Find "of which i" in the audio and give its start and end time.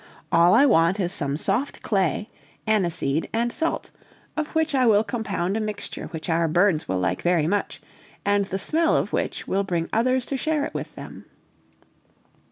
4.35-4.87